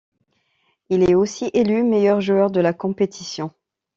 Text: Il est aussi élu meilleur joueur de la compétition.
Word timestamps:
Il 0.89 1.07
est 1.07 1.13
aussi 1.13 1.51
élu 1.53 1.83
meilleur 1.83 2.21
joueur 2.21 2.49
de 2.49 2.59
la 2.59 2.73
compétition. 2.73 3.51